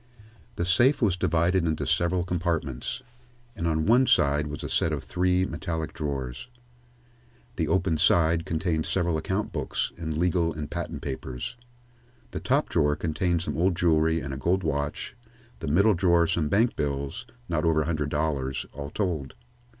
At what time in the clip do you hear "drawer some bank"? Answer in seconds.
15.93-16.75